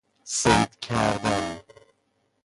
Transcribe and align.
صید 0.23 0.79
کردن 0.79 1.59